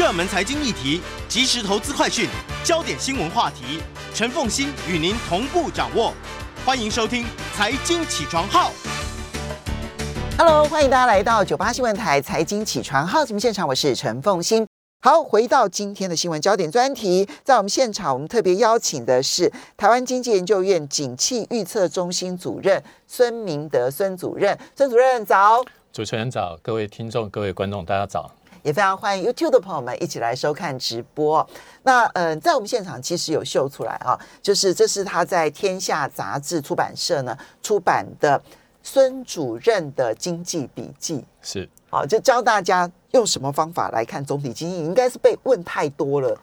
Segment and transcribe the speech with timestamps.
[0.00, 2.26] 热门财经议题、即时投资快讯、
[2.64, 3.82] 焦点新闻话题，
[4.14, 6.14] 陈凤欣与您同步掌握。
[6.64, 7.22] 欢迎收听
[7.54, 8.70] 《财经起床号》。
[10.38, 14.66] Hello，欢迎大家来到九八新闻台财经起床号节目现场，我是陈凤欣。
[15.02, 24.58] 好，回到今天的新闻焦点专题，在我们现场，我们特别邀请的是台湾经济研究院景气预测中心主任孙明德孙主任。
[24.74, 25.62] 孙主任早，
[25.92, 28.34] 主持人早，各位听众、各位观众，大家早。
[28.62, 31.46] 也非常欢迎 YouTube 的朋友们一起来收看直播。
[31.82, 38.40] 那呃，在我们现场其实有秀出来啊，就是这是他在天下杂志出版社呢出版的
[38.82, 41.24] 孙主任的经济笔记。
[41.42, 46.38] 是，好，就教大家用什么方法来看总体经济，应该是被问太多了。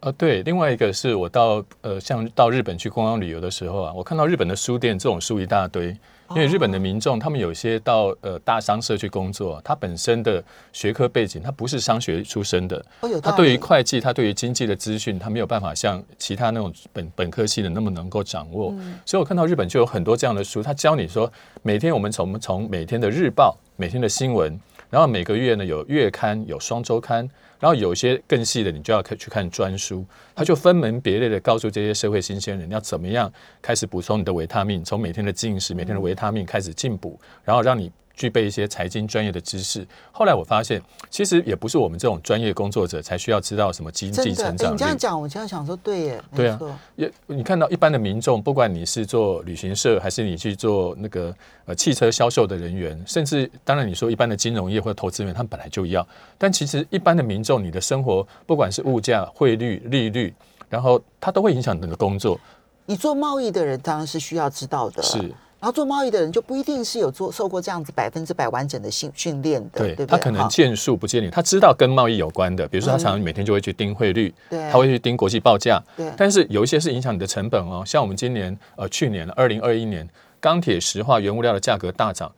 [0.00, 0.42] 呃，对。
[0.44, 5.94] 另外一个是我到呃，像到日本去观光旅游的时候啊，我看到日本的书店这种书一大堆，
[6.36, 12.84] 因为日本的民众他们有些到呃大商社去工作，他本身的学科背景他不是商学出身的，
[13.20, 13.32] 他。
[13.32, 18.74] 对于会计，他对于经济的资讯，他没有办法像其他那种本本科系的那么能够掌握。
[19.06, 21.30] 所以我看到日本就有很多这样的书，他教你说，
[21.62, 24.60] 每天我们从从每天的日报、每天的新闻，
[24.90, 27.18] 然后每个月呢有月刊、有双周刊，
[27.58, 33.32] 然后有些更细的，你就要去看专书，他就分门别类的告诉这些社会新鲜人要怎么样
[33.62, 37.90] 开始补充你的维他命，从每天的进食、每天的维他命开始进补，然后让你。
[38.20, 39.86] 具备一些财经专业的知识。
[40.12, 44.74] 后来我发现，其实也不是我们这种专业工作者才需要知道什么经济成长率。
[44.74, 56.06] 你这样讲，我这样想说，对耶，对啊没错也你看到一般的民众，不管你是做旅行社，还是你去做那个呃汽车销售的人员，甚至当然你说一般的金融业或者投资人，他们本来就要。
[56.36, 60.34] 但其实一般的民众，你的生活不管是物价、汇率、利率，
[60.68, 62.38] 然后它都会影响你的工作。
[62.84, 65.32] 你做贸易的人当然是需要知道的，是。
[65.60, 70.06] 然后做贸易的人就不一定是有做受过这样子百分之百完整的训训练的，对？
[70.06, 74.58] 他可能好见数不见你，他知道跟贸易有关的，比如说他常常每天就会去盯汇率，对。
[74.70, 76.10] 他会去盯国际报价，对。
[76.16, 80.08] 但是有一些是影响你的成本哦，像我们今年呃去年二零二一年
[80.40, 82.32] 钢铁、石化、原物料的价格大涨，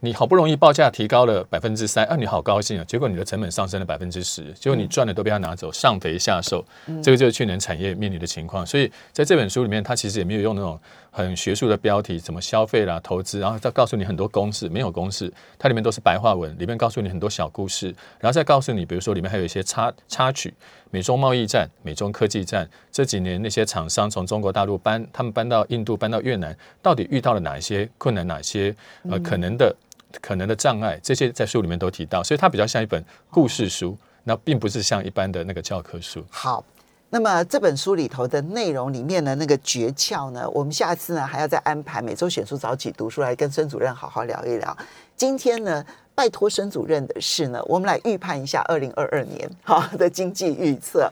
[0.00, 7.02] 你好不容易报价提高了百分之三，啊，你好高兴啊，结果你的成本上升了百分之十，结果你赚的都被他拿走，上肥下瘦，嗯。
[7.02, 8.66] 这个就是去年产业面临的情况。
[8.66, 10.78] 所以在这本书里面，他其实也没有用那种
[11.10, 20.52] 很学术的标题，怎么消费啦、投资，然后再告诉你很多公式，没有公式，它里面都是白话文，里面告诉你很多小故事，然后再告诉你，比如说里面还有一些插插曲，
[20.90, 28.74] 美中贸易战、美中科技战，这几年那些厂商从中国大陆搬，他们搬到印度、搬到越南，到底遇到了哪一些困难、哪些
[29.08, 29.76] 呃可可能的
[30.22, 36.24] 可能的障碍，这些在书里面都提到，所以它比较像一本故事书，那并不是像一般的那个教科书。
[36.30, 36.64] 好。
[37.08, 44.76] 那么这本书里头的内容里面的那个诀窍呢，我们下次呢还要再安排每周选书早起读书来跟孙主任好好聊一聊。
[45.16, 45.86] 今天呢，
[46.16, 51.08] 拜托孙主任的是呢，我们来预判一下二零二二年哈的经济预测。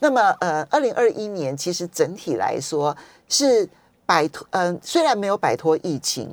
[0.00, 2.94] 那么呃，二零二一年其实整体来说
[3.28, 3.66] 是
[4.04, 6.28] 摆脱，嗯、虽然没有摆脱疫情，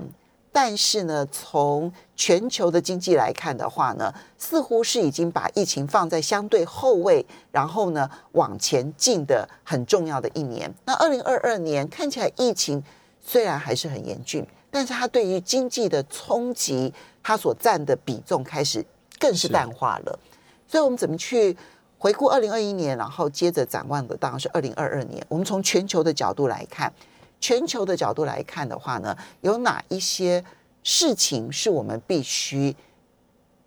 [0.54, 10.72] 但是呢，从全球的经济来看的话呢，似乎是已经把疫情放在相对后位，然后呢往前进的很重要的一年。
[10.86, 12.82] 那二零二二年看起来疫情
[13.20, 16.94] 虽然还是很严峻，但是它对于经济的冲击，
[17.24, 18.86] 它所占的比重开始
[19.20, 20.20] 更是是淡化了。
[20.68, 21.58] 所以我们怎么去
[21.98, 25.26] 回顾二零二一年，然后接着展望的当然是二零二二年。
[25.30, 26.94] 我们从全球的角度来看，
[27.44, 30.42] 全球的角度来看的话呢，有哪一些
[30.82, 32.74] 事情是我们必须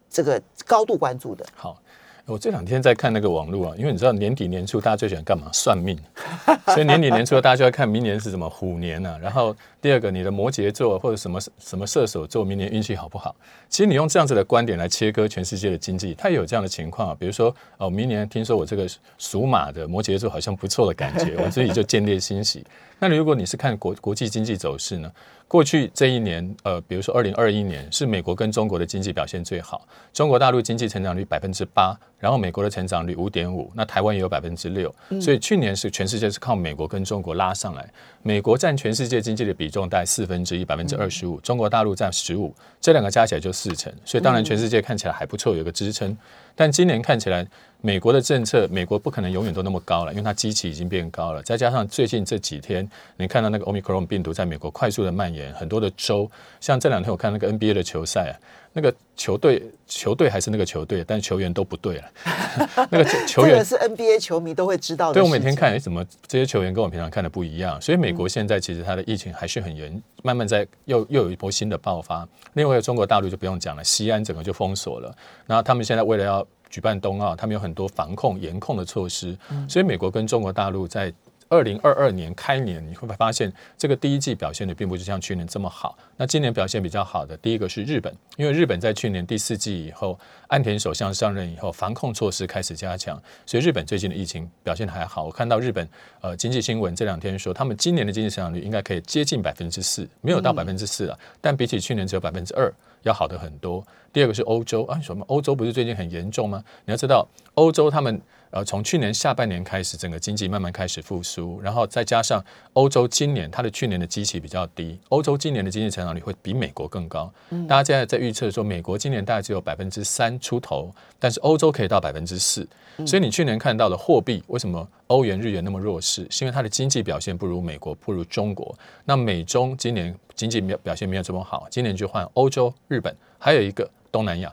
[0.09, 1.45] 这个高度关注的？
[1.55, 1.83] 好，
[2.27, 5.49] 我这两天在看那个网络啊，因为你知道年底年初大家最喜欢干嘛？
[5.53, 5.97] 算命，
[6.67, 9.17] 所以年底年初大家就要看明年是什么虎年啊。
[9.23, 13.35] 然后第二个，你的摩羯座或者什么什么射手座，明年运气好不好？
[13.69, 17.17] 其实你用这样子的观点来切割全世界的经济，它也有这样的情况啊。
[17.17, 18.89] 比如说，哦，明年听说我这个
[19.19, 22.65] 属马的摩羯座好像不错的感觉，我自己就见猎欣喜。
[22.99, 25.13] 那如果你是看国国际经济走势呢？
[25.49, 37.89] 过去这一年，呃，比如说二零二一年是美国跟中国的经济表现最好，中国大陆经济成长率百分之八，然后美国的成长率五点五，那台湾也有百分之六，所以去年是全世界是靠美国跟中国拉上来，
[38.27, 46.19] 美国占全世界经济的比重大概四分之一，百分之二十五，中国大陆占十五，这两个加起来就四成，所以当然全世界看起来还不错，有个支撑，
[46.57, 47.47] 但今年看起来。
[47.83, 51.43] 美国的政策，美国不可能永远都那么高了，因为它基期已经变高了。
[51.43, 58.35] 再加上最近这几天，你看到那个 Omicron 病毒在美国快速的蔓延，很多的州，像这两天我看那个 NBA 的球赛啊，
[58.77, 62.05] 那个球队球队还是那个球队，但球员都不对了。
[62.93, 65.15] 那个球球员是 NBA 球迷都会知道的。
[65.15, 67.81] 对我每天看，哎，怎么这些球员跟我平常看的不一样？
[67.81, 72.29] 所以美国现在其实它的疫情还是很严，慢慢在又又有一波新的爆发。
[72.53, 75.17] 另外，中国大陆就不用讲了，西安整个就封锁了。
[75.47, 79.35] 然后他们现在为了要举办冬奥，他们有很多防控严控的措施，
[79.67, 81.11] 所以美国跟中国大陆在。
[81.49, 85.97] 二零二二年开年，你会发现这个第一季表现的并不是像去年这么好。
[86.17, 95.25] 那今年表现比较好的，第一个是日本，因为日本在去年第四季以后，岸田首相上任以后，防控措施开始加强，所以日本最近的疫情表现还好。
[95.25, 95.89] 我看到日本
[96.21, 102.73] 呃经济新闻这两天说，他们今年的经济增长率应该可以接近百分之四，没有到百分之四啊，但比起去年只有百分之二，
[103.09, 103.85] 要好的很多。
[104.13, 105.25] 第二个是欧洲啊，什么？
[105.29, 106.63] 欧洲不是最近很严重吗？
[106.85, 108.21] 你要知道，欧洲他们。
[108.53, 112.43] 呃，从去年下半年开始，整个经济慢慢开始复苏，然后再加上
[112.75, 117.31] 欧洲今年它的去年的基期比较低，欧洲今年的经济成长率会比美国更高。
[117.69, 122.67] 大家现在在预测说，美国今年大概只有百分之三出头，但是欧洲可以到百分之四。
[123.05, 126.27] 所以你去年看到的货币为什么欧元、日元那么弱势？
[126.31, 128.77] 是因为它的经济表现不如美国，不如中国。
[129.05, 134.53] 那美中今年经济表表现没有这么好，今年就换欧洲、日本，还有一个东南亚。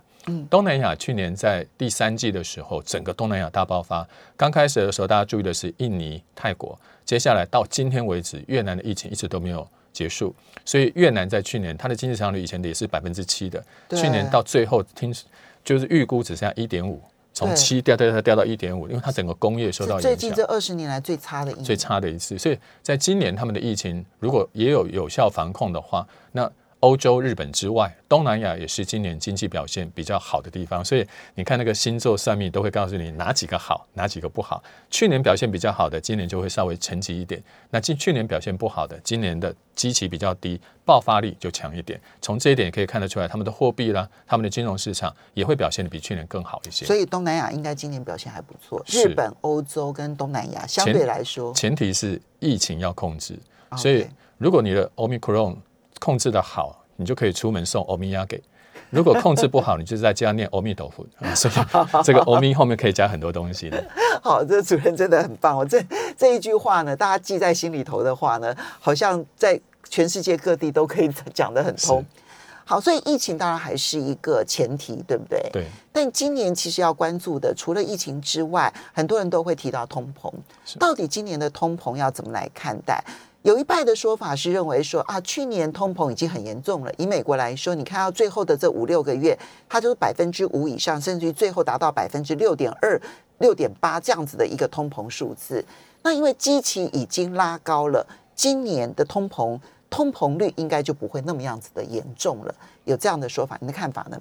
[0.49, 4.07] 东南亚去年在第三季的时候，整个东南亚大爆发。
[4.37, 6.79] 刚开始的时候，大家注意的是印尼、泰国。
[7.03, 10.33] 接下来到今天为止，越南的疫情一直都没有结束。
[10.63, 15.13] 所以越南在去年它的经济增长率以前也是百分之七的，去年到最后听
[15.61, 17.01] 就是预估只剩下一点五，
[17.33, 20.11] 从七掉掉掉掉到一点五，因为它整个工业受到影响。
[20.11, 22.37] 最近这二十年来最差的一最差的一次。
[22.37, 26.49] 所以在今年他们的疫情如果也有有效防控的话，那。
[26.83, 30.83] 欧洲、日本之外，东南亚也是今年经济表现比较好的地方。
[30.83, 34.61] 所以你看那个星座算命都会告诉你哪几个好，哪几个不好。
[34.91, 37.39] 去年表现比较好的，今年就会稍微沉寂一点；
[37.69, 41.97] 那今去年表现不好的，今年的基期比较低，爆发力就强一点。
[42.21, 46.85] 从这一点也可以看得出来，他们的货币啦，他们的金融市场也会表现的比去年更好一些。
[46.85, 48.83] 所以东南亚应该今年表现还不错。
[48.87, 53.39] 日本、欧洲跟东南亚相对来说，前提是疫情要控制。
[53.77, 54.05] 所以
[54.37, 55.55] 如果你的 Omicron
[56.03, 58.41] 控制的好，你就可以出门送欧米亚给。
[58.89, 61.05] 如果控制不好，你就在家念阿弥陀佛。
[61.33, 61.53] 所以
[62.03, 63.81] 这个欧米后面可以加很多东西的。
[64.21, 65.57] 好，这主任真的很棒。
[65.57, 65.81] 我这
[66.17, 69.59] 这一句话呢，大家记在心里头的话呢，好像在
[69.89, 72.03] 全世界各地都可以讲得很通。
[72.65, 75.49] 好，所以疫情当然还是一个前提，对不对？
[75.53, 75.65] 对。
[75.91, 80.31] 但今年其实要关注的，除了疫情之外，很多人都会提到通膨。
[80.77, 83.03] 到底今年的通膨要怎么来看待？
[83.43, 86.93] 有一派的说法是认为说啊，去年通膨已经很严重了。
[86.97, 89.37] 以美国来说，你看到最后的这五六个月，
[89.67, 92.99] 它就是百分之五以上，甚至于最后达到百分之六点二、
[93.39, 95.63] 六点八这样子的一个通膨数字。
[96.03, 99.59] 那因为基期已经拉高了，今年的通膨
[99.89, 102.55] 通膨率应该就不会那么样子的严重了。
[102.85, 104.17] 有这样的说法，你的看法呢？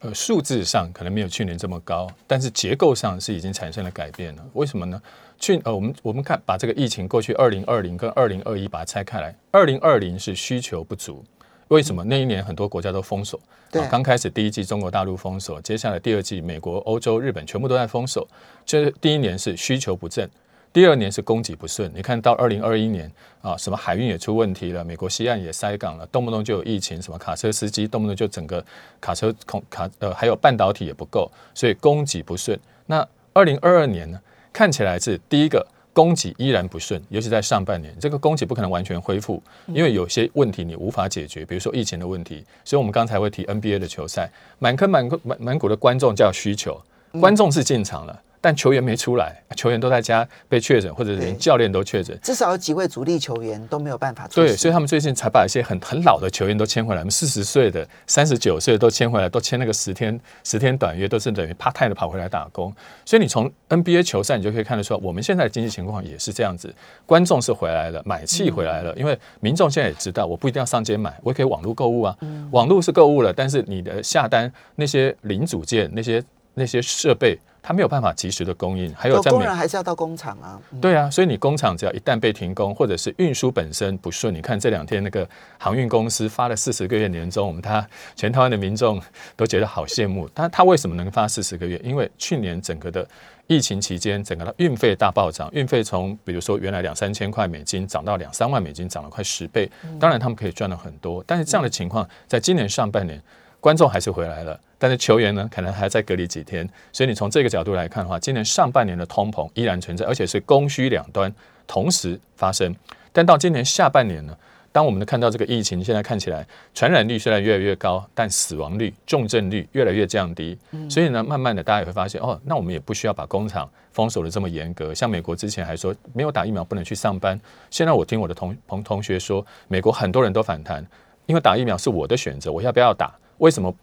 [0.00, 4.46] 呃，数字上可能没有去年这么高，但是结构上是已经产生了改变了。
[4.52, 5.02] 为什么呢？
[5.40, 11.24] 去呃，我们我们看把这个疫情过去二零二零跟二零二一把它拆开来，二零二零是需求不足，
[11.68, 13.40] 为什么那一年很多国家都封锁？
[13.70, 18.26] 对，刚开始第一季中国大陆封锁，接下来第二季美国、欧洲、日本全部都在封锁，
[18.64, 20.28] 这第一年是需求不振，
[20.72, 21.90] 第二年是供给不顺。
[21.94, 23.10] 你看到二零二一年
[23.40, 28.64] 啊，什么海运也出问题了，美国西岸也塞港了，动不动就有疫情，什么卡车司机动不动就整个
[29.00, 32.58] 卡车空卡呃，还有半导体也不够，所以供给不顺。
[32.86, 34.20] 那二零二二年呢？
[34.50, 42.44] 看起来是第一个供给依然不顺，尤其在上半年，这个供给不可能完全恢复，因为有些问题你无法解决，比如说疫情的问题。
[42.64, 44.28] 所以我们刚才会提 NBA 的球赛，
[44.58, 46.80] 满坑满谷满满谷的观众叫需求，
[47.20, 48.22] 观众是进场了。
[48.40, 52.18] 但球员没出来，球员都在家被确诊，或者连教练都确诊。
[52.22, 54.34] 至少有几位主力球员都没有办法出。
[54.36, 62.74] 对，所以他们最近才把一些很很老的球员都签回来，我们四十岁的、三十九岁都签回来，都签那个十天十天短约，都是等于 part time 的跑回来打工。
[63.04, 66.72] 所以你从 NBA 球赛你就可以看得出来，我们现在的经济情况也是这样子，
[67.06, 72.16] 观众是回来了，买气回来了，因为民众现在也知道，我不一定要上街买，我也可以网络购物啊。
[72.52, 76.22] 网络是购物了，但是你的下单那些零组件、那些
[76.58, 77.38] 那些设备。
[77.60, 80.58] 它没有办法及时的供应，还有工人还是要到工厂啊。
[80.80, 87.86] 对啊，所以你工厂只要一旦被停工，或者是运输本身不顺，你看这两天那个航运公司发了四十个月年终，我们他
[88.16, 89.02] 全台湾的民众
[89.36, 90.26] 都觉得好羡慕。
[90.34, 91.78] 他他为什么能发四十个月？
[91.84, 93.06] 因为去年整个的
[93.48, 99.70] 疫情期间，整个的运费大暴涨，运费从比如说原来两三千块美金涨到两三万美金，涨了快十倍。
[100.00, 103.20] 当然他们可以赚了很多，但是这样的情况在今年上半年。
[103.60, 106.68] 观众还是回来了，但是球员呢，可能还在隔离几天。
[106.92, 111.32] 所以你从这个角度来看的话，今年上半年的通膨依然存在，而且是供需两端
[111.66, 112.74] 同时发生。
[113.12, 114.36] 但到今年下半年呢，
[114.70, 120.56] 当我们看到这个疫情现在看起来传染率虽然越来越高，但死亡率、重症率越来越降低。
[120.88, 124.94] 所以呢，慢慢的大家也会发现，哦，那我们也不需要把工厂封锁的这么严格。
[124.94, 127.38] 像美国之前还说没有打疫苗不能去上班，
[127.70, 130.86] 现在我听我的同同同学说，美国很多人都反弹，
[131.26, 133.12] 因为打疫苗是我的选择，我要不要打？
[133.38, 133.74] 为什么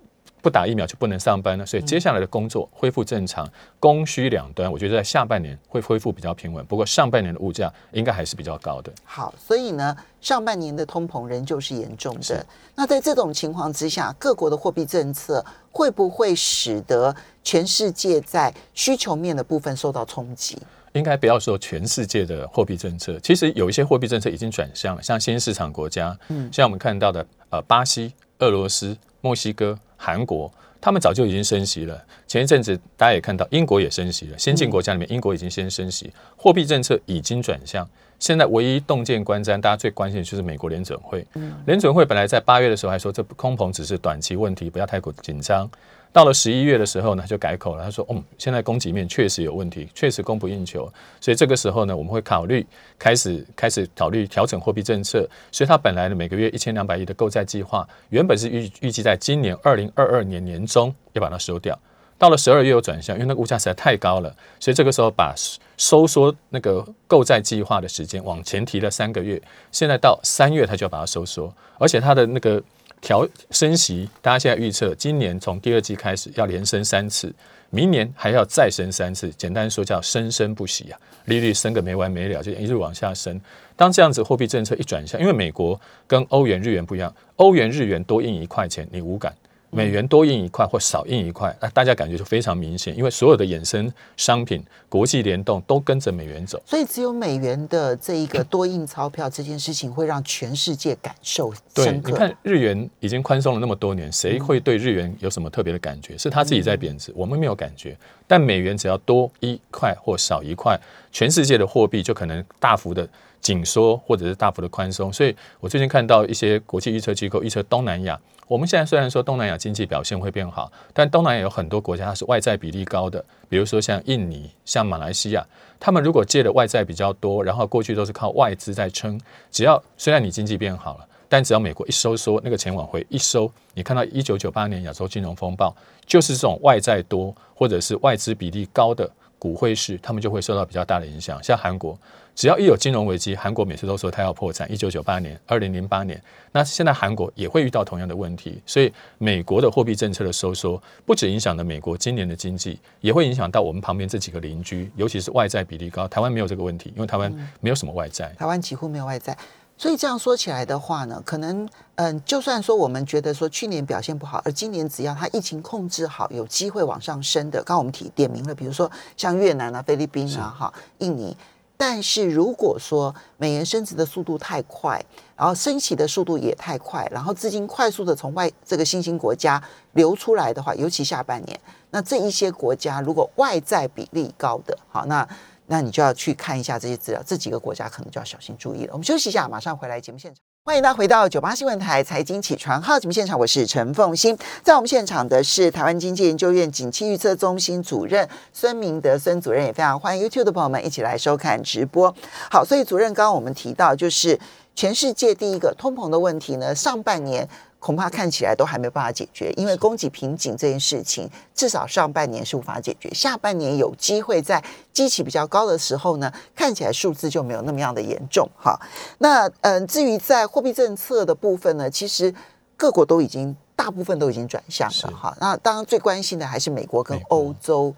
[0.42, 6.64] 不打疫苗就不能上班呢，所以接下来的工作恢复正常，供需两端，我觉得在下半年会恢复比较平稳。
[6.66, 8.94] 不过上半年的物价应该还是比较高的。
[9.04, 12.46] 好，所以呢，上半年的通膨仍旧是严重的。
[12.76, 20.58] 那在这种情况之下，各国的货币政策会不会使得全世界在需求面的部分受到冲击？
[20.94, 32.00] 应该不要说全世界的货币政策，其实有一些货币政策已经转向了，像新兴市场国家，嗯，像我们看到的呃巴西、俄罗斯、墨西哥、韩国，他们早就已经升息了。
[32.28, 34.38] 前一阵子大家也看到，英国也升息了。
[34.38, 37.90] 先进国家里面，英国已经先升息，货币政策已经转向。
[38.20, 41.26] 现在唯一洞见观瞻，大家最关心的就是美国联准会。
[41.66, 45.68] 联准会本来在八月的时候还说，这空棚只是短期问题，不要太过紧张。
[46.16, 47.84] 到了十一月的时候呢，就改口了。
[47.84, 52.66] 他说：“嗯，现在供给面确实有问题，确实供不应求，所以这个时候呢，我们会考虑
[52.98, 55.28] 开始开始考虑调整货币政策。
[55.52, 61.78] 所以，他本来的每个月一千两百亿的购债计划，原本是预预计在今年二零二二年年中要把它收掉。
[62.18, 65.36] 到了十二月又转向，因为那个物价实在太高了，所以这个时候把
[65.76, 69.42] 收缩那个购债计划的时间往前提了三个月。
[69.70, 72.64] 现在到三月，他就要把它收缩，而且他的那个。”
[73.02, 77.34] 调升息，大家现在预测，今年从第二季开始要连升三次，
[77.70, 79.30] 明年还要再升三次。
[79.38, 83.40] 简单说叫生生不息啊，利率升个没完没了，就一直往下升。
[83.76, 89.34] 当这样子货币政策一转向，因为美国跟欧元、日元不一样，欧元、日元多印一块钱，你无感。
[89.70, 102.12] 美元多印一块或少印一块，那大家感觉就非常明显，因为所有的衍生商品国际联动都跟着美元走，所以只有美元的这一个多印钞票这件事情会让全世界感受深刻。
[102.12, 106.18] 你看日元已经宽松了那么多年，谁会对日元有什么特别的感觉？
[106.18, 107.98] 是他自己在贬值，我们没有感觉。
[108.28, 110.80] 但美元只要多一块或少一块，
[111.12, 113.08] 全世界的货币就可能大幅的
[113.46, 115.14] 紧缩或者是大幅的宽松。
[115.14, 118.20] 所以我最近看到一些国际预测机构预测东南亚。
[118.48, 125.46] 我们现在虽然说东南亚经济表现会变好，但东南亚有很多国家它是外债比例高的，比如说像印尼、像马来西亚，
[125.80, 129.20] 他们如果借的外债比较多，然后过去都是靠外资在撑，
[129.52, 135.76] 只要虽然你经济变好了，但只要美国一收缩，那个钱往回一收，你看到一九九八年亚洲金融风暴，
[136.06, 141.98] 就是这种外债多或者是外资比例高的股汇市，他们就会受到比较大的影响，像韩国。
[142.34, 144.70] 只要一有金融危机，韩国每次都说它要破产。
[144.70, 148.62] 一九九八年、二零零八年，那现在韩国也会遇到同样的问题。
[148.66, 156.06] 所以，美国的货币政策的收缩，不止影响了美国今年的经济，也会影响到我们旁边这几个邻居，尤其是外债比例高。
[156.10, 158.34] 台湾没有这个问题，因为台湾没有什么外债。
[158.38, 159.38] 台湾几乎没有外债，
[159.78, 171.36] 所以这样说起来的话呢，可能嗯，就算说我们觉得说去年表现不好，而今年只要它疫情控制好，有机会往上升的，刚刚我们提点名了，比如说像越南啊、菲律宾啊、哈、印尼。
[171.78, 175.04] 但是如果说美元升值的速度太快，
[175.36, 185.28] 然后升息的速度也太快，然后资金快速的从外这个新兴国家流出来的话，尤其下半年，那这一些国家如果外债比例高的，好，那
[185.68, 188.90] 那你就要去看一下这些资料，这几个国家可能就要小心注意了。
[188.94, 190.40] 我们休息一下，马上回来节目现场。
[190.64, 202.14] 欢迎大家回到九八新闻台财经起床号节目现场，我是陈凤欣，在我们现场的是台湾经济研究院景气预测中心主任孙明德孙主任，也非常欢迎 YouTube 的朋友们一起来收看直播。
[202.50, 204.40] 好，所以主任刚刚我们提到，就是
[204.74, 207.48] 全世界第一个通膨的问题呢，上半年。
[207.86, 213.08] 恐怕看起来都还没办法解决，因为供给瓶颈这件事情，至少上半年是无法解决。
[213.14, 214.60] 下半年有机会在
[214.92, 218.76] 基期比较高的时候呢，看起来数字就没有那么样的严重哈。
[219.20, 222.34] 那嗯，至于在货币政策的部分呢，其实
[222.76, 225.38] 各国都已经大部分都已经转向了哈。
[225.40, 227.94] 那当然最关心的还是美国跟欧洲。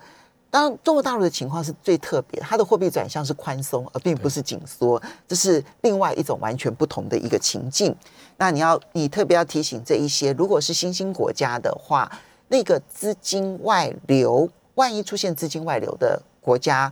[0.50, 7.94] 当然，中国大陆的情况是最特别，它的货币转向是宽松，而并不是紧缩，这是另外一种完全不同的一个情境。
[8.38, 12.10] 那你要，你特别要提醒这一些，如果是新兴国家的话，
[12.48, 16.92] 那个资金外流，万一出现资金外流的国家，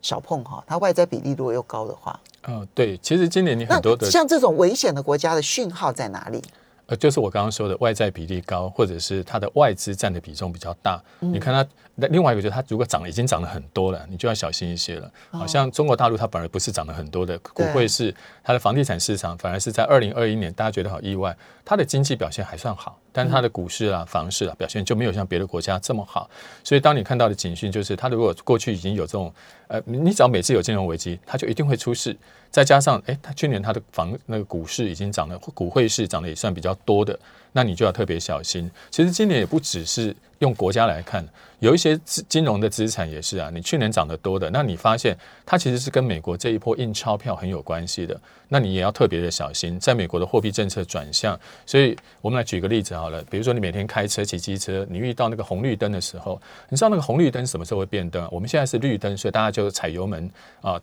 [0.00, 6.42] 少碰哈，它外债比例如果又高的话，嗯，对，其实今年你很多的像这种危险的国家的讯号在哪里？
[6.86, 11.02] 呃，就是我刚刚说的外债比例高，或者是它的外资占的比重比较大。
[11.18, 15.10] 你看它，那另外一个就是它如果涨已经涨了很多了，你就要小心一些了。
[15.30, 18.14] 好像中国大陆它反而不是涨了很多的，股汇是
[18.44, 26.30] 它的房地产市场反而是在二零二一年大家觉得好意外，它的经济表现还算好，但是它的股市啊、房市啊表现就没有像别的国家这么好。
[26.62, 29.34] 所以当你看到的警讯就是，它如果过去已经有这种，
[29.66, 32.16] 呃，你只要每次有金融危机，它就一定会出事。
[32.48, 37.18] 再加上，哎，它去年它的房那个股市已经涨了，股汇市涨得也算比较多的，
[37.52, 38.70] 那你就要特别小心。
[38.90, 41.26] 其实今年也不只是用国家来看，
[41.60, 51.38] 有一些资金融的资产也是啊，你去年涨得多的，那你发现它其实是跟美国这一波印钞票很有关系的，那你也要特别的小心，在美国的货币政策转向。
[51.64, 58.28] 所以我们来举个例子好了，比如说你每天开车骑机车，你遇到那个红绿灯的时候，你知道那个红绿灯什么时候会变灯？
[58.30, 60.78] 我们现在是绿灯，所以大家就踩油门啊，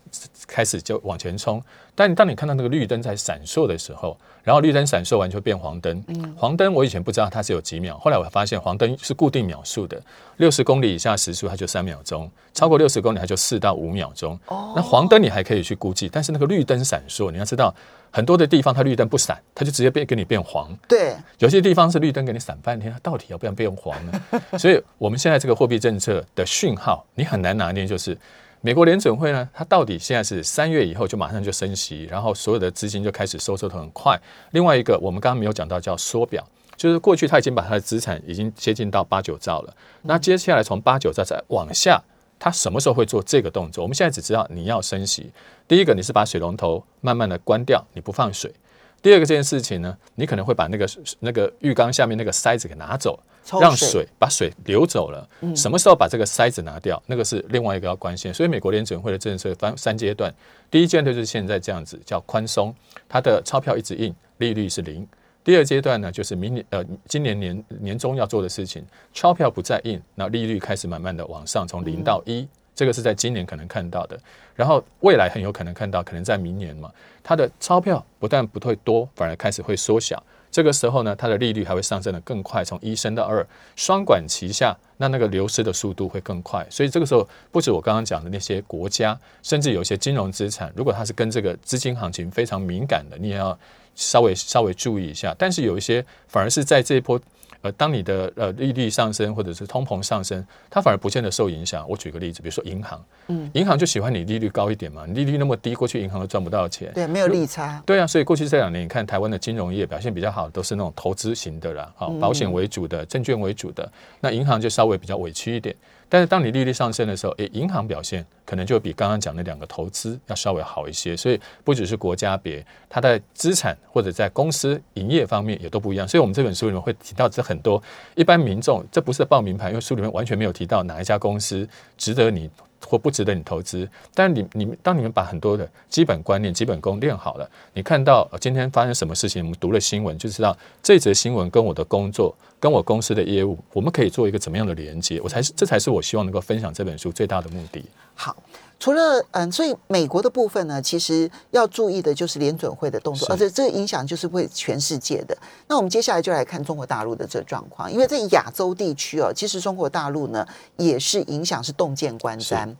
[0.47, 1.61] 开始就往前冲。
[1.95, 6.03] 但当你看到那个绿灯在闪烁的时候，然后绿灯闪烁完就变黄灯。
[6.35, 10.01] 黄灯我以前不知道它是有几秒，后来我发现黄灯是固定秒数的，
[10.37, 14.39] 六十公里以下时速它就三秒钟，超过六十公里它就四到五秒钟。
[14.47, 17.73] 哦那黄灯你还可以去估计，但是那个绿灯闪烁，你要知道
[18.09, 20.75] 很多的地方它绿灯不闪，它就直接变给你变黄。
[20.87, 24.21] 对，有些地方是绿灯给你闪半天，它到底要不要变黄呢？
[24.57, 28.17] 所以我们现在这个货币政策的讯号，你很难拿捏，就是
[28.61, 34.17] 美国联准会呢，它到底现在是三月以后就马上就升息，然后所有的资金就开始收缩的很快。
[34.51, 36.41] 另外一个，我们刚刚没有讲到叫缩表，
[36.83, 42.03] 就是过去他已经把他的资产已经接近到八九兆了，那接下来从八九兆再往下，
[42.37, 43.81] 他什么时候会做这个动作？
[43.81, 45.31] 我们现在只知道你要升息，
[45.65, 48.53] 第一个你是把水龙头慢慢的关掉，你不放水。
[49.01, 50.85] 第二个这件事情呢，你可能会把那个
[51.21, 53.17] 那个浴缸下面那个塞子给拿走，
[53.61, 55.25] 让水水把水流走了。
[55.55, 58.33] 什么时候把这个塞子拿掉，那个是另外一个要关心。
[58.33, 60.33] 所以美国联准会的政策分三阶段，
[60.69, 62.75] 第一阶段就是现在这样子叫宽松，
[63.07, 65.07] 它的钞票一直印，利率是零。
[65.43, 68.83] 第二阶段呢，就是明年呃今年年年终要做的事情，
[69.13, 72.47] 钞票不再印，那利率开始慢慢的往上，从零到一。
[72.75, 74.17] 这个是在今年可能看到的，
[74.55, 80.21] 然后未来很有可能看到，可能在明年嘛，它的钞票不但不会多，反而开始会缩小。
[80.53, 83.45] 这个时候呢，它的利率还会上升的更快，从一升到二，
[83.75, 86.63] 双管齐下，那那个流失的速度会更快。
[86.69, 93.57] 所以这个时候，不止我刚刚讲的那些国家，甚至有一些金融资产，如果它是跟这个资金行情非常敏感的，你也要
[93.95, 95.35] 稍微稍微注意一下。
[95.39, 97.19] 但是有一些反而是在这一波。
[97.63, 101.87] 呃，当你的呃利率上升或者是通膨上升，它反而不见得受影响。
[101.89, 106.91] 我举个例子，比如说银行，嗯，银行就喜欢你利率高一点嘛，你利率那么低，过去银行都赚不到钱。
[106.93, 107.81] 对，没有利差。
[107.85, 113.89] 对啊，所以过去这两年，你看台湾的金融业表现比较好，都是那种投资型的啦，好，保险为主的、证券为主的，
[114.19, 115.73] 那银行就稍微比较委屈一点。
[116.13, 121.17] 但是当你利率上升的时候，诶，银行表现可能就比刚刚讲的两个投资要稍微好一些。
[121.17, 126.07] 所以不只是国家别，它的资产或者在公司营业方面也都不一样。
[126.07, 127.81] 所以我们这本书里面会提到这很多
[128.13, 132.47] 一般民众，这不是报名牌，因为书里面完全没有提到哪一家公司值得你。
[132.85, 145.19] 或不值得你投资，但你你们当你们把很多的基本观念、基本功练好了，你看到今天发生什么事情，我们读了新闻就知道这则新闻跟我的工作、跟我公司的业务，我们可以做一个怎么样的连接？
[145.21, 147.83] 我才是这才是我希望能够分享这本书最大的目的。
[148.15, 148.35] 好，
[148.83, 155.33] 除了嗯，所以美国的部分呢，其实要注意的就是联准会的动作，而且这个影响就是会全世界的。
[155.69, 162.75] 那我们接下来就来看中国大陆的这个状况，因为在亚洲地区哦，其实中国大陆呢也是影响是洞见观瞻。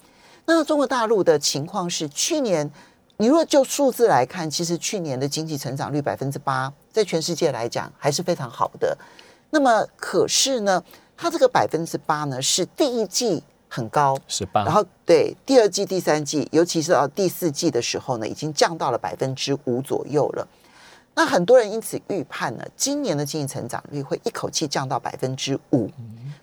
[0.46, 2.70] 那中国大陆的情况是，去年
[3.16, 8.98] 你如果就数字来看，其实去年的经济成长率百分之八，在全世界来讲还是非常好的。
[9.52, 10.84] 那么可是呢，
[11.16, 13.42] 它这个百分之八呢，是第一季
[13.76, 20.48] 很高，十八，然后对第二季、第三季，尤其是到第四季的时候呢，已经降到了百分之五左右了。
[21.16, 25.90] 那很多人因此预判呢，今年的经济成长率会一口气降到百分之五。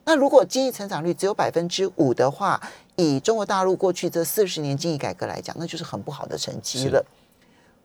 [0.05, 2.61] 那如果经济成长率只有百分之五的话，
[2.97, 7.05] 以中国大陆过去这四十年经济改革来讲，那就是很不好的成绩了。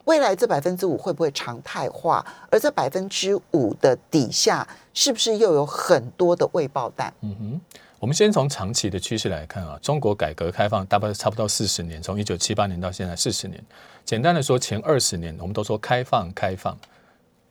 [0.06, 2.26] 未来这百分之五会不会常态化？
[2.50, 7.14] 而这百分之五的底下，是不是又有很多的未爆弹？
[7.22, 7.62] 嗯哼，
[8.00, 13.64] 我们先从长期的趋势来看啊，中国改革开放大概差不多四十年，从一九七八年到现在四十年。
[14.04, 16.78] 简单的说，前二十年我们都说开放开放，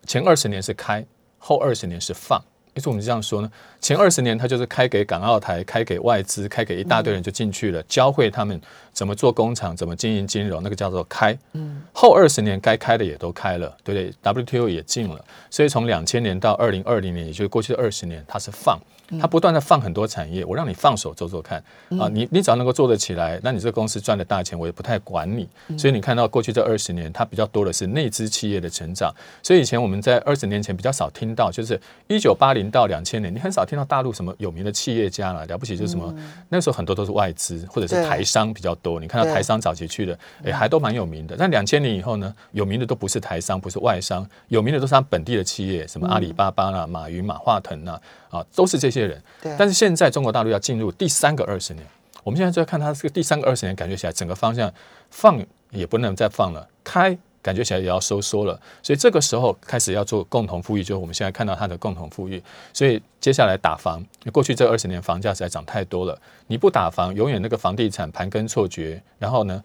[0.06, 1.04] 前二十年是开，
[1.38, 2.40] 后二十年是放。
[2.74, 3.50] 为什么我们这样说呢？
[3.80, 8.60] 前二十年它就是开给港澳台，开给外资，开给一大堆人就进去了，教会他们
[8.92, 11.38] 怎么做工厂，怎么经营金融，那个叫做开。
[11.52, 18.76] 嗯，后二十年该开的也都开了，对不对？WTO 也进了，所以从两千年到二零二零年，也就是过去的二十年，它是放。
[19.20, 21.62] 它不断的放很多产业，我让你放手做做看
[21.98, 25.48] 啊，你你只要能够做得起来，那你这个公司赚的大钱，我也不太管你。
[25.78, 29.12] 所以你看到过去这二十年，它比较多的是内资企业的成长。
[29.42, 36.14] 所以以前我们在二十年前比较少听到，就是一九八零到两千年，你很少听到大陆什么有名的企业家了，了不起就是什么，
[36.48, 39.00] 那时候很多都是外资或者是台商比较多。
[39.00, 41.36] 你看到台商早期去的，哎，还都蛮有名的。
[41.38, 48.00] 但两千年以后呢，有名的都不是台商，不是外商，有名的都是他本地的企业，什么阿里巴巴啦、马云、马化腾啊。
[48.34, 49.22] 啊，都是这些人。
[49.40, 49.54] 对。
[49.56, 51.86] 但是现在中国大陆要进入第三个二十年，
[52.24, 54.72] 我们现在就要看它这个第三个二十年，感觉起来整个方向
[55.10, 62.42] 放也不能再放了，开感觉起来也要收缩了，所以这个时候开始要做共同富裕，就是我们现在看到它的共同富裕。
[62.72, 69.62] 所以接下来打房，过去这二十年房价实在涨太多了，你不打房，永远那个房地产盘根错节，然后呢？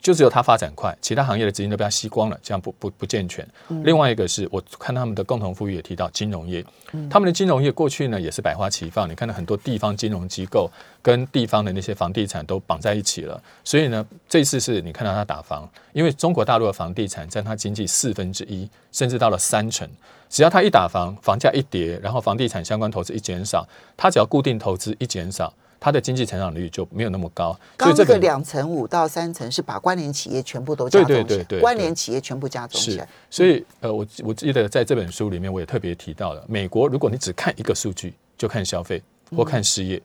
[0.00, 3.46] 就只有它发展快，其他行业的资金都被它吸光了，这样不不不健全。
[3.84, 6.64] 另外一个是我看他们的共同富裕也提到金融业，
[7.10, 10.70] 他们的金融业过去呢也是百花齐放，你看到很多地方金融机构
[11.02, 19.88] 跟地方的那些房地产都绑在一起了，所以呢这次是你看到它打房，因为中国大陆的房地产占它经济四分之一，甚至到了三成，
[20.28, 25.52] 只要它一打房，房价一跌，然后房地产相关投资一减少，它只要固定投资一减少。
[25.80, 27.58] 它的经济成长率就没有那么高。
[27.76, 33.08] 刚这个两成五到三成是把关联企业全部都加总起来，关联企业全部加总起来。
[33.30, 39.02] 所以呃，我我记得在这本书里面我也特别提到了，美国如果你只看一个数据就看消费
[39.36, 40.00] 或看失业，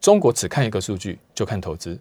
[0.00, 1.98] 中国只看一个数据就看投资，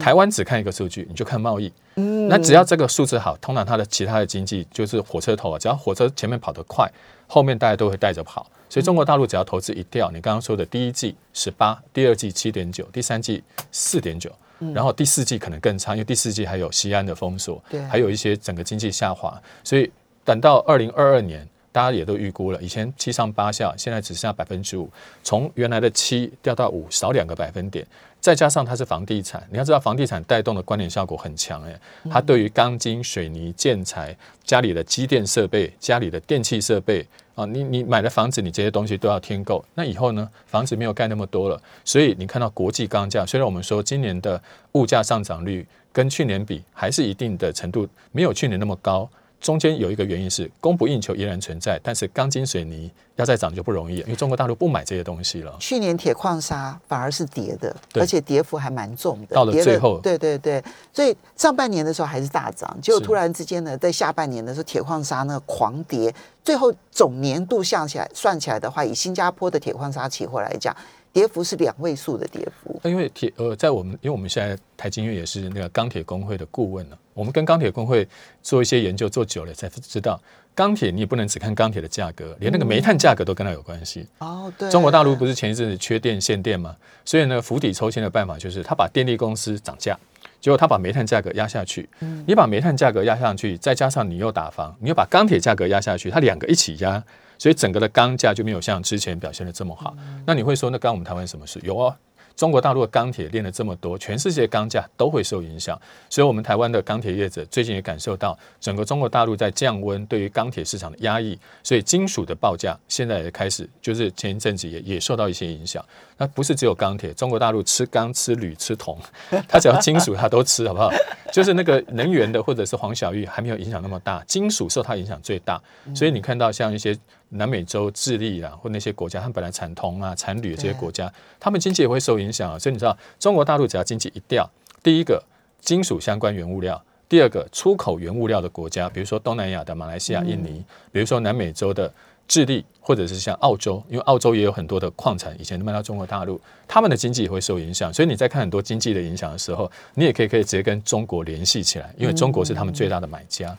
[0.00, 1.72] 台湾只看一个数据你就看贸易。
[1.96, 6.90] 嗯那只要这个数字好，通常它的其他的经济就是火车头啊，只要火车前面跑得快，
[7.26, 8.46] 后面大家都会带着跑。
[8.68, 14.30] 所以中国大陆只要投资一掉，你刚刚说的第一季十八，第二季七点九，第三季四点九，
[14.74, 19.40] 然后第四季可能更差，因为第四季还有西安的封锁，还有一些整个经济下滑。
[19.62, 19.90] 所以
[20.24, 24.88] 等到二零二二年，大家也都预估了，以前七上八下，现在只剩下百分之五，
[25.22, 27.86] 从原来的七掉到五，少两个百分点。
[28.18, 31.78] 再加上它是房地产，你要知道房地产带动的关联效果很强哎，
[32.10, 39.62] 它对于钢筋、水泥、建材、家里的机电设备、家里的电器设备啊，你你买的房子，你这些东西都要添购。
[39.74, 49.06] 那以后呢，房子没有盖那么多了，所以你看到国际钢价，虽然我们说今年的物价上涨率跟去年比还是一定的程度没有去年那么高。
[49.40, 55.54] 中间有一个原因是供不应求依然存在，但是钢筋水泥要再涨就不容易，因为中国大陆不买这些东西了。
[55.60, 59.36] 去年铁矿砂反而是跌的，而且跌幅还蛮重的。
[59.36, 70.74] 到了最后，对对对，所以上半年的时候还是大涨，结果突然之间呢，在下半年的时候铁矿砂呢狂跌，最后总年度下起来算起来的话，以新加坡的铁矿砂期货来讲。
[71.16, 72.78] 跌幅是两位数的跌幅。
[72.84, 78.06] 因为铁呃，在我们因为我们现在台金院也是那个钢铁工会的顾问呢，我们跟钢铁工会
[78.42, 80.20] 做一些研究，做久了才知道，
[80.54, 84.06] 钢铁你也不能只看钢铁的价格，连那个煤炭价格都跟它有关系。
[84.18, 84.70] 哦，对。
[84.70, 89.98] 中国大陆不是前一阵子缺电限电嘛，所以呢，釜底抽薪的办法就是他把电力公司涨价，
[90.38, 91.88] 结果他把煤炭价格压下去。
[92.00, 92.22] 嗯。
[92.28, 97.02] 你把煤炭价格压上去，再加上你又打房，你又把钢铁价格压下去，它两个一起压。
[97.38, 99.94] 所以整个的钢价就没有像之前表现的这么好。
[100.26, 101.60] 那你会说，那刚我们台湾什么事？
[101.62, 101.94] 有哦。
[102.34, 115.82] 中国大陆的钢铁炼了这么多，全世界钢价都会受影响，所以，我们台湾的钢铁业者最近也感受到整个中国大陆在降温对于钢铁市场的压抑，所以金属的报价现在也开始，就是前一阵子也也受到一些影响。
[116.18, 118.98] 那不是只有钢铁，中国大陆吃钢、吃铝、吃铜，
[119.48, 120.92] 它只要金属它都吃，好不好？
[121.32, 125.58] 就是那个能源的或者是黄小玉还没有影响那么大，金属受它影响最大。
[125.94, 126.94] 所以你看到像一些
[127.30, 132.58] 南美洲、智利啊，或那些国家，他们本来产铜啊、产铝这些国家，他们经济也会受影响啊。
[132.58, 134.48] 所以你知道，中国大陆只要经济一掉，
[134.82, 135.22] 第一个
[135.60, 141.92] 金属相关原物料，第二个出口原物料的国家，比如说东南亚的马来西亚、印尼，比如说南美洲的。
[142.28, 147.94] 智利或者是像澳洲，因为澳洲也有很多的矿产，以前都卖到中国大陆，他们的经济也会受影响。
[147.94, 153.46] 所以你在看很多经济的影响的时候，你也可以可以直接跟中国联系起来，因为中国是他们最大的买家。
[153.50, 153.56] 不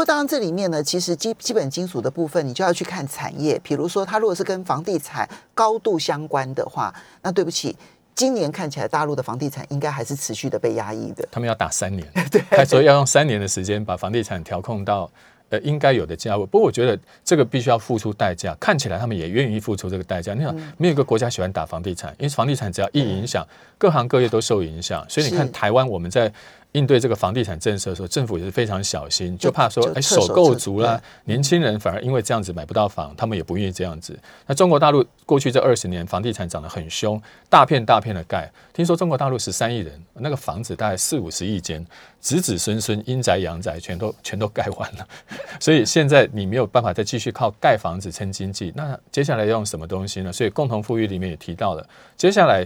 [0.00, 3.60] 过当然这里面呢，其实基基本金属的部分，你就要去看产业。
[3.62, 7.76] 比如说，它如果是跟房地产高度相关的话，那对不起，
[8.14, 11.28] 今年看起来大陆的房地产应该还是持续的被压抑的。
[11.30, 15.10] 他们要打三年， 对，他说要用三年的时间把房地产调控到。
[15.50, 18.56] 呃，应该有的价位，不过我觉得这个必须要付出代价。
[18.60, 20.32] 看起来他们也愿意付出这个代价。
[20.32, 23.44] 你想，没有一个国家喜欢打房地产，因为房地产只要一影响，
[23.76, 25.04] 各行各业都受影响。
[25.08, 26.32] 所以你看，台湾我们在。
[26.72, 34.16] 应对这个房地产政策的时候，政府也是非常小心，就怕说，哎，首购族啦，年轻人反而因为这样子买不到房，他们也不愿意这样子。
[34.46, 38.50] 那中国大陆过去这二十年，房地产涨得很凶，大片大片的盖。
[38.72, 41.84] 听说中国大陆十三亿人，那个房子大概四五十亿间，
[42.20, 45.08] 子子孙孙阴宅阳宅全都全都盖完了。
[45.58, 50.32] 所以现在你没有办法再继续靠盖房子撑经济，那接下来要用什么东西呢？
[50.32, 51.84] 所以共同富裕里面也提到了，
[52.16, 52.64] 接下来。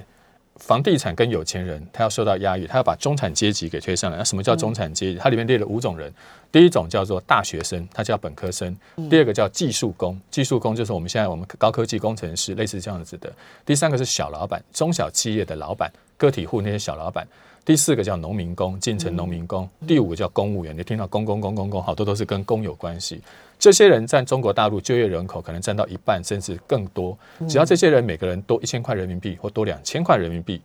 [0.57, 4.17] 房地产跟有钱人，他要受到压抑，他要把中产阶级给推上来。
[4.17, 5.19] 那什么叫中产阶级？
[5.19, 6.13] 它里面列了五种人。
[6.53, 8.77] 第一种叫做大学生，他叫本科生。
[9.11, 13.33] 第二个叫技术工，技术工就是我们现在我们高科技工程师，类似这样子的。
[13.67, 17.27] 第三个是小老板，中小企业的老板，个体户那些小老板。
[17.65, 19.67] 第四个叫农民工，进城农民工。
[19.87, 23.23] 第五个叫公务员，你听到公公公公公，好多都是跟公有关系。
[23.59, 27.17] 这些人占中国大陆就业人口可能占到一半，甚至更多。
[27.49, 30.61] 只要这些人每个人多一千块人民币或多两千块人民币，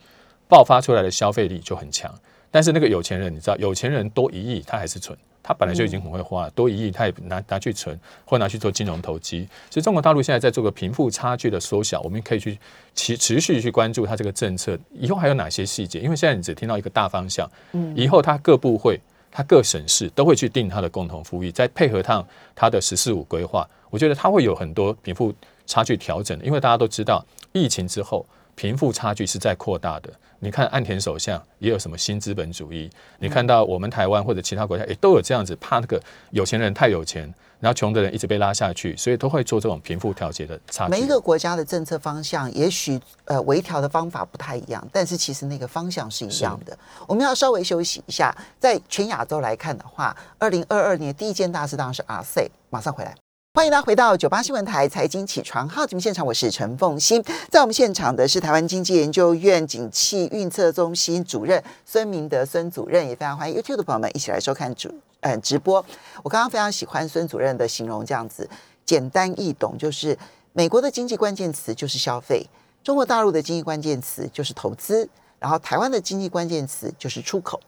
[0.50, 2.14] 爆发出来的消费力就很强。
[2.52, 5.18] 但是那个有钱人，你知道，有钱人多一亿，他还是蠢。
[5.50, 9.50] 他本来就已经很会花了，多一亿他也拿拿去存，或拿去做金融投机。
[9.72, 12.56] 所以中国大陆现在在做个贫富差距的缩小，我们可以去
[12.94, 25.34] 持持续去关注它这个政策以后还有哪些细节，因为现在你只听到一个大方向，嗯，以后它各部会、它各省市都会去定它的共同富裕，再配合它它的“十四五”规划，我觉得它会有很多贫富
[25.66, 28.24] 差距调整，因为大家都知道疫情之后。
[28.56, 30.12] 贫富差距是在扩大的。
[30.40, 32.90] 你看岸田首相也有什么新资本主义？
[33.20, 37.24] 你看到我们台湾或者其他国家也都有这样子，怕那个有钱人太有钱，
[37.60, 40.92] 然后穷的人一直被拉下去，所以都会做这种贫富调节的差距。
[40.92, 46.78] 每一个国家的政策方向，也许呃微调的方法不太一样，但是其实那个方向是一样的。
[47.06, 53.14] 我们要稍微休息一下，在全亚洲来看的话，二零二二年第一件大事当然是 RCEP，马上回来。
[53.52, 65.84] 欢迎大家回到九八新闻台财经起床号节目现场，我是陈凤欣，在我们现场的是台湾经济研究院景气预测中心主任孙明德孙主任，也非常欢迎 YouTube 的朋友们一起来收看主嗯直播。
[66.22, 68.48] 我刚刚非常喜欢孙主任的形容，这样子
[68.86, 70.16] 简单易懂，就是
[70.54, 72.48] 美国的经济关键词就是消费，
[72.84, 75.10] 中国大陆的经济关键词就是投资，
[75.40, 77.60] 然后台湾的经济关键词就是出口。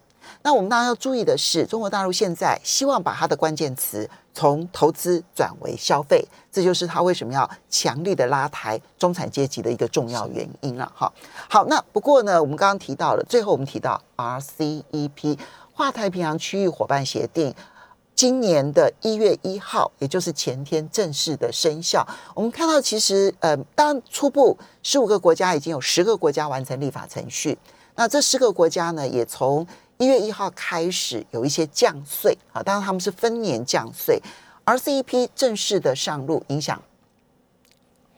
[0.43, 10.91] 那我们当然要注意的是，中国大陆现在希望把它的关键词从投资转为消费，这就是它为什么要强力的拉抬中产阶级的一个重要原因了。
[10.95, 11.11] 哈，
[11.49, 15.37] 好，那不过呢，我们刚刚提到了，最后我们提到 RCEP
[15.75, 17.53] 跨太平洋区域伙伴协定，
[18.15, 22.05] 今年的一月一号，也就是前天正式的生效。
[22.35, 27.57] 我们看到，其实呃，当初步十五个国家已经有十个国家完成立法程序，
[27.95, 29.65] 那这十个国家呢，也从
[30.01, 34.19] 一月一号开始有一些降税啊，当然他们是分年降税
[34.63, 36.81] 而 CEP 正式的上路影响。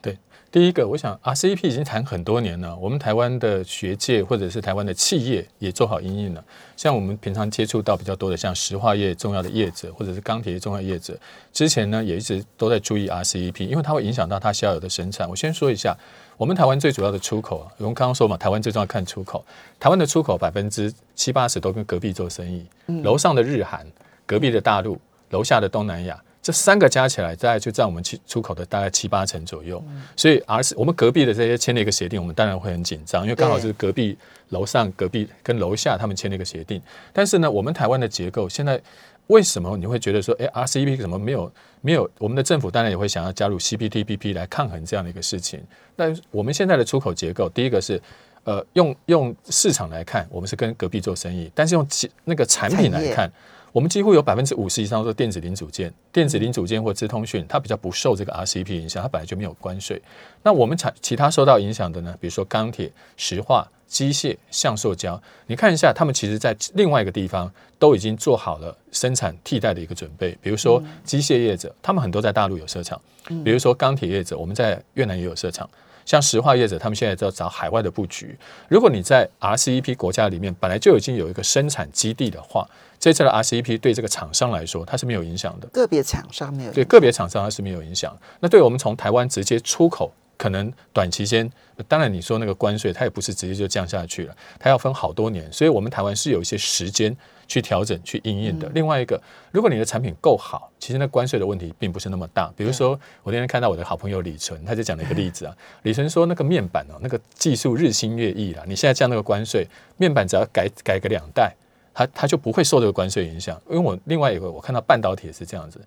[0.03, 0.17] 对，
[0.51, 6.43] 第一个，我想 RCEP 已经谈很多年了，我们台湾的学界或者是台湾的企业也做好应应了。
[6.75, 11.17] 像我们平常接触到比较多的，像石化业重要的业者或者是钢铁业重要业者，
[11.53, 15.27] 之前呢也一直都在注意 RCEP，因为它会影响到它下游的生产。
[15.29, 15.97] 我先说一下。
[16.35, 19.45] 我们台湾最主要的出口啊，我们刚刚说嘛，台湾最重要看出口。
[19.79, 22.65] 台湾的出口百分之七八十都跟隔壁做生意，
[23.03, 23.85] 楼上的日韩，
[24.25, 29.83] 隔壁的大陆，楼下的东南亚，这三个加起来，大概就占我们出出口的大概七八成左右。
[30.15, 34.15] 所以，而是我们隔壁的这些签了一个协定，我们当然会很紧张，因为刚好是隔壁
[34.49, 36.79] 楼上、隔壁跟楼下他们签了一个协定。
[37.11, 38.79] 但是呢，我们台湾的结构现在。
[39.27, 42.07] 为什么你会觉得说，哎，RCEP 怎么没有没有？
[42.19, 45.63] 我们的政府当然也会想要加入 CPTPP 来抗衡这样的一个事情。
[45.95, 47.99] 那我们现在的出口结构，第一个是，
[48.43, 51.87] 呃，用用市场来看，我们是跟隔壁做生意；但是用
[52.25, 53.31] 那个产品来看，
[53.73, 60.01] 我们几乎有百分之五十以上都是电子零组件、电子零组件或资通讯，它比较不受这个 RCEP 影响，它本来就没有关税。
[60.43, 62.15] 那我们产其他受到影响的呢？
[62.21, 63.67] 比如说钢铁、石化。
[63.85, 70.35] 机械、橡塑胶，你看一下，他们其实在另外一个地方都已经做好了生产替代的一个准备。
[70.41, 72.97] 比如说机械业者，他们很多在大陆有设厂；
[73.43, 75.69] 比如说钢铁业者，我们在越南也有设厂。
[76.05, 78.37] 像石化业者，他们现在在找海外的布局。
[78.67, 82.67] 如果你在 RCEP 国家里面本来就已经有一个生产基地的话，
[82.99, 85.67] 这次的 RCEP 对这个厂商来说，它是没有影响的。
[85.67, 88.17] 个别厂商没有对个别厂商它是没有影响。
[88.39, 90.11] 那对我们从台湾直接出口。
[90.35, 91.49] 可能短期间，
[91.87, 97.15] 当然你说那个关税，它也不是直接就降下去了，它要分好多年，所以我们台湾是有一些时间
[97.53, 98.67] 去调整、去应应的。
[98.73, 102.51] 另外一个，如果你的产品够好，其实那关税的问题并不是那么大。
[102.57, 111.53] 比如说，我那天看到我的好朋友李纯，他就讲了一个例子啊，李纯说那个面板哦，那个技术日新月异了，你现在降那个关税，面板只要改改个两代，
[111.93, 113.61] 它它就不会受这个关税影响。
[113.69, 115.79] 因为我另外一个我看到半导体也是这样子。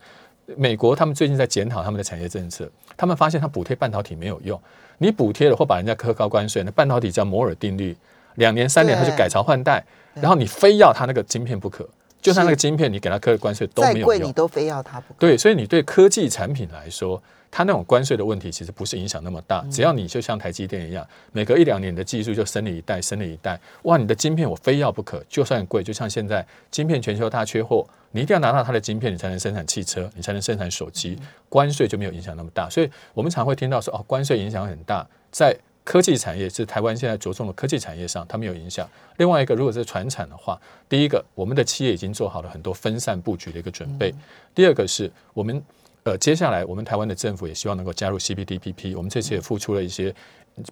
[0.57, 4.61] 美国他们最近在检讨他们的产业政策，他们发现他补贴半导体没有用，
[4.99, 7.97] 你补贴了或把人家科高关税，那半导体叫摩尔定律，
[8.37, 9.85] 两年三年它就改朝换代，
[10.21, 11.89] 然后你非要它那个晶片不可，
[12.21, 15.21] 就算那个晶片你给它科的关税都没有用，你都非要它不可。
[15.21, 17.23] 对，所以你对科技产品来说。
[17.49, 32.69] 它那种关税的问题其实不是影响那么大，只要你就像台积电一样，每隔一两年的技术就升了一代，升了一代，哇，你的晶片我非要不可，就算贵，就像现在晶片全球大缺货，你一定要拿到它的晶片，你才能生产汽车，你才能生产手机，关税就没有影响那么大。
[32.69, 38.89] 所以我们常会听到说，哦，关税影响很大，在科技产业是台湾现在着重的科技产业上，它没有影响。
[39.19, 44.11] 另外一个，如果是传产的话，第一个，我们的企业已经做好了很多分散布局的一个准备；
[44.53, 45.63] 第二个是我们。
[46.03, 48.97] 呃，接下来我们台湾的政府也希望能够加入 CPTPP。
[48.97, 50.15] 我们这次也付出了一些，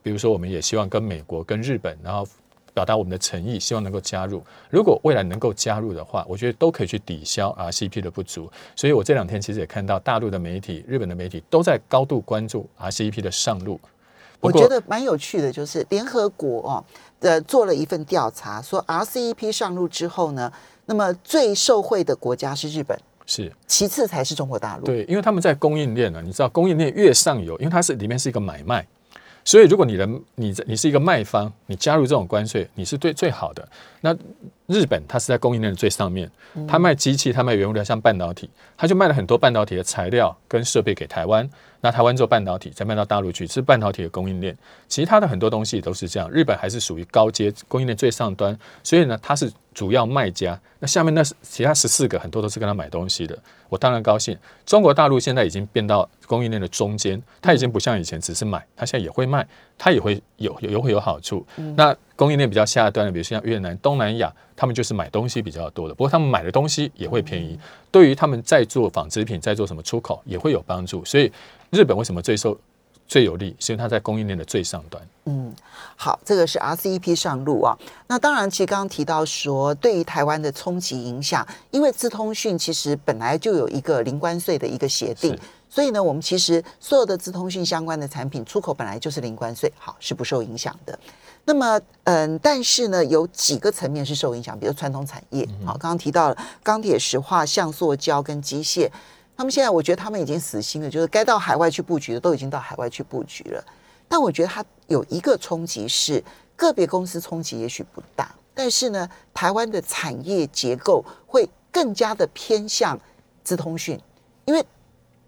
[0.00, 2.24] 比如说我们也希望跟美国、跟日本，然后
[2.72, 4.44] 表达我们的诚意，希望能够加入。
[4.70, 8.48] 如果未来能够加入的话，我觉得都可以去抵消 RCP 的不足。
[8.77, 13.81] 所以我这两天其实也看到大陆的媒体、日本的媒体都在高度关注 RCP 的上路。
[14.45, 16.85] 我觉得蛮有趣的，就是联合国哦
[17.21, 20.53] 的做了一份调查，说 RCEP 上路之后呢，
[20.87, 24.85] 那么最受惠的国家是日本，是其次才是中国大陆。
[24.85, 28.87] 对，因为他们在供应链呢，你知道供应链越上游，因为它是里面是一个买卖，
[29.45, 33.67] 所以如果你的你在你是一个卖方，你加入这种关税，你是对最好的。
[34.01, 34.15] 那
[34.66, 36.31] 日本它是在供应链的最上面，
[36.66, 41.48] 它卖机器，它卖原物料，像半导体，它就卖了很多半导体的材料跟设备给台湾。
[41.83, 44.57] 那台湾做半导体，再卖到大陆去，是半导体的供应链。
[44.88, 50.59] 其他的很多东西都是这样，日本还是属于高阶供应链最上端，所以呢，它是主要卖家。
[50.79, 54.35] 那下面那其他十四个很多都是跟他买东西的，我当然高兴。
[54.64, 59.46] 中国大陆现在已经变到供应链的中间，它已经不像以前只是买，它现在也会卖，
[59.77, 61.46] 它也会有也会有好处。
[61.77, 67.59] 那供应链比较下端的，比如像越南、东南亚，他们就是买东西比较多的，不过他们买的东西也会便宜，
[67.90, 71.05] 对于他们在做纺织品、在做什么出口也会有帮助。
[71.05, 71.31] 所以
[71.70, 72.57] 日本为什么最受
[73.07, 73.55] 最有利？
[73.59, 75.03] 是因为它在供应链的最上端。
[75.27, 75.55] 嗯
[75.96, 77.77] 好，这个是 RCEP 上路啊。
[78.07, 85.37] 那当然，其实刚刚提到说，对于台湾的冲击影响，因为资通讯其实本来就有一个零关税的一个协定，
[85.68, 90.98] 所以呢，我们其实所有的资通讯相关的产品出口本来就是零关税，好是不受影响的。
[91.47, 98.91] 那么，嗯，但是呢，有几个层面是受影响，比如传统产业，好，刚刚提到了钢铁、石化、橡塑胶跟机械，
[99.37, 103.63] 他们现在我觉得他们已经死心了，就是该到海外去布局的都已经到海外去布局了。
[104.09, 106.23] 但我觉得它有一个冲击是
[106.57, 112.99] 个别公司冲击也许不大，但是呢，台湾的产业结构会更加的偏向
[113.43, 114.01] 资通讯，
[114.47, 114.65] 因为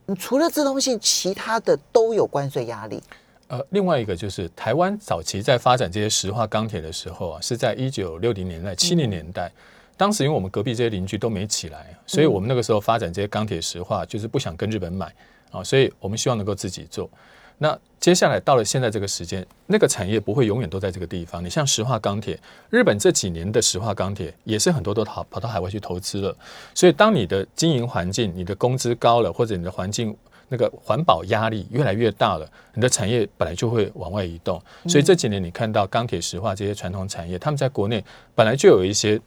[0.07, 3.03] 你除了资通讯，其他的都有关税压力。
[3.49, 9.51] 呃，另外一个就是台湾早期在发展这些石化钢铁的时候啊，是在一九六零年代、七零年代。
[9.97, 15.11] 当时因为我们隔壁这些邻居都没起来，所以我们那个时候发展这些钢铁石化，就是不想跟日本买
[15.51, 17.09] 啊，所以我们希望能够自己做。
[17.59, 21.43] 那接下来到了现在这个时间，那个产业不会永远都在这个地方。
[21.43, 26.37] 你像石化钢铁，日本这几年的石化钢铁也是很多都跑跑到海外去投资了。
[26.75, 30.15] 所以当你的经营环境、你的工资高了，或者你的环境
[30.49, 34.61] 那个环保压力越来越大了，你的产业本来就会往外移动。
[34.89, 38.05] 所以这几年你看到钢铁、石化这些传统产业，他们在国内
[38.35, 39.21] 本来就有一些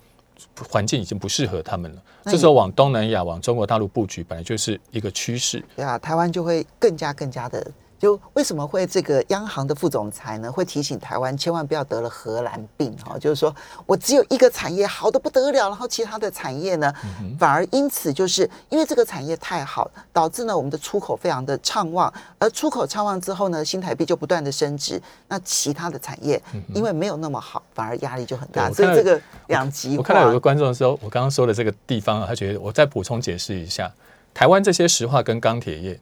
[0.70, 2.02] 环境已经不适合他们了。
[2.24, 5.64] 那这时候往东南亚、往中国大陆布局，本来就是一个趋势。
[5.76, 7.66] 对啊，台湾就会更加更加的。
[8.00, 10.52] 就为什么会这个央行的副总裁呢？
[10.52, 13.54] 会提醒台湾千万不要得了荷兰病哈、就是说
[13.86, 16.94] 我只有一个产业好的不得了，然后其他的产业呢，
[17.38, 26.42] 反而因此就是因为这个产业太好，导致呢我们的出口非常的畅旺，而出口畅旺之后呢，新台币就不断的升值，那其他的产业
[26.74, 29.98] 因为没有那么好，反而压力就很大，所以这个两极化。
[29.98, 33.92] 我看到有个观众说，我刚刚说的这个地方啊，他觉得我再补充解释一下，
[34.34, 36.00] 台湾这些石化跟钢铁业，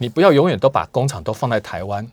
[0.00, 2.06] 你不要永远都把工厂都放在台湾，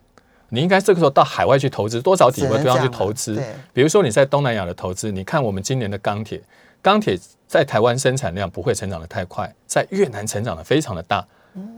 [0.50, 3.42] 你应该这个时候到海外去投资，多找几个地方去投资。
[3.72, 6.42] 比如说你在东南亚的投资，你看我们今年的钢铁，
[6.82, 11.26] 钢铁在台湾生产量不会成长的太快，在越南成长的非常的大。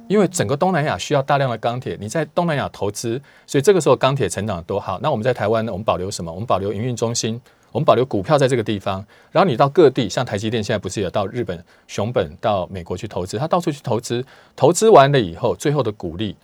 [0.10, 5.00] 因为整个东南亚需要大量的钢铁，你在东南亚投资，所以这个时候钢铁成长得多好。
[5.02, 6.30] 那我们在台湾呢，我们保留什么？
[6.32, 7.40] 我们保留营运中心，
[7.72, 9.06] 我们保留股票在这个地方。
[9.32, 16.36] 然后你到各地，像台积电现在不是有到日本、熊本、到美国去投资，他到处去投资，投资完了以后，最后的股利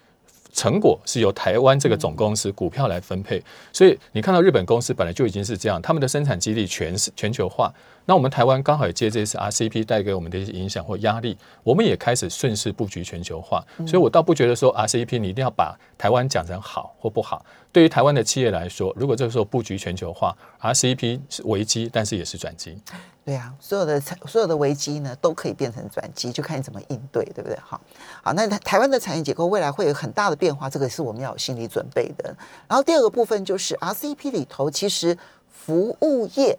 [0.54, 3.44] 成果是由台湾这个总公司股票来分配。
[3.74, 7.74] 所以你看到日本公司本来就已经是这样，他们的生产基地全是全球化。
[8.06, 13.64] 那我们台湾刚好也借这次 RCP 带给我们的一些影响或压力，我们也开始顺势布局全球化。
[13.88, 17.46] 所以我倒不觉得说 RCP 你一定要把台湾讲成好或不好。
[17.72, 22.78] 对于台湾的企业来说，如果这个时候布局全球化，RCP 是危机，但是也是转机。
[23.26, 27.58] 对啊，所有的产所有的危机呢，都可以变成转机，就看你怎么应对，对不对？
[27.60, 27.82] 好，
[28.22, 32.34] 好，那台台湾的产业结构未来会有很大的变化，这个是我们要有心理准备的。
[32.68, 35.18] 然后第二个部分就是 RCEP 里头，其实
[35.50, 36.58] 服务业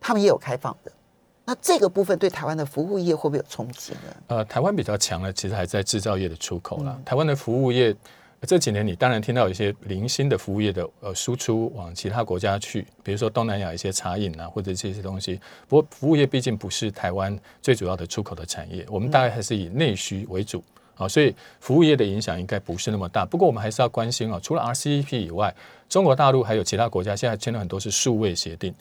[0.00, 0.92] 他们也有开放的，
[1.44, 4.16] 那这个部分对台湾的服务业会不会有冲击呢？
[4.28, 6.98] 呃，台湾比较强的，其实还在制造业的出口啦。
[7.04, 7.94] 台湾的服务业
[8.42, 15.40] 这几年，你当然听到有一些零星的服务业的呃输出往其他国家去，比如说东南亚一些茶饮啊，或者这些东西。
[15.66, 20.62] 不过服务业毕竟不是台湾最主要的出口的产业，我们大概还是以内需为主。
[20.96, 23.24] 啊，所以服务业的影响应该不是那么大。
[23.24, 25.54] 不过我们还是要关心啊，除了 RCEP 以外，
[25.88, 28.74] 中国大陆还有其他国家现在签了很多是数位协定，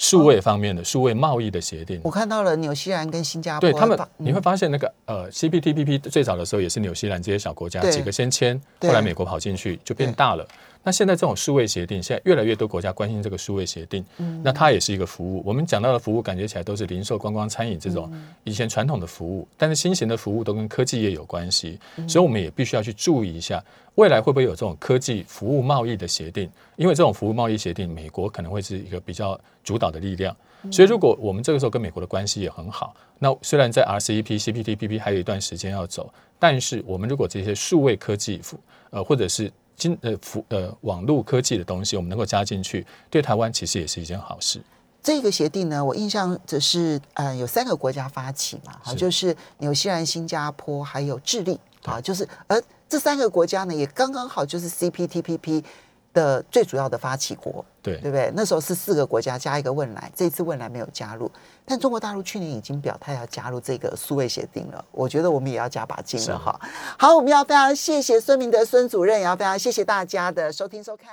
[0.00, 2.00] 数位方面的数位贸易的协定。
[2.02, 7.92] 我看到了纽西兰跟新加坡，对他们发，你会发现那个呃 CPTPP 最早的时候也是纽西兰这些小国家对。
[7.92, 8.88] 几个先签，对。
[8.88, 10.48] 后来美国跑进去就变大了。
[10.82, 14.02] 那现在这种数位协定，现在越来越多国家关心这个数位协定，
[14.42, 15.42] 那它也是一个服务。
[15.44, 18.10] 我们讲到的服务，感觉起来都是零售、观光、餐饮这种
[18.44, 23.62] 以前传统的服务，但是新型的服务都跟科技业有关系，所以我们也必须要去注意一下，
[24.00, 26.50] 未来会不会有这种科技服务贸易的协定？
[26.76, 30.34] 因为这种服务贸易协定，美国可能会是一个比较主导的力量。
[30.72, 38.40] 所以，如果我们这个时候跟美国的关系也很好，那虽然在 RCEP、CPTPP 还有一段时间要走，但是我们如果这些数位科技，
[38.88, 44.62] 呃，或者是金呃服呃网络科技的东西，我们能够加进去，对台湾其实也是一件好事。
[45.02, 55.64] 这个协定呢，我印象只是呃有三个国家发起嘛，好，就是纽西兰、新加坡还有智利啊，就是而这三个国家呢，也刚刚好就是 CPTPP。
[56.12, 58.32] 的最主要的发起国，对对不对？
[58.34, 61.30] 那时候是四个国家加一个汶莱，这次汶莱没有加入，
[61.64, 64.84] 但中国大陆去年已经表态要加入这个苏位协定了。
[64.90, 66.60] 我觉得我们也要加把劲了哈。
[66.98, 71.06] 好，我们要非常谢谢孙明德孙主任，也要非常谢谢大家的收听收看。